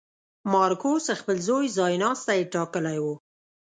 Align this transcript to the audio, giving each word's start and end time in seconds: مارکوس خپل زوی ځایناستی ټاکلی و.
مارکوس 0.51 1.05
خپل 1.19 1.37
زوی 1.47 1.65
ځایناستی 1.77 2.39
ټاکلی 2.53 2.97
و. 3.01 3.05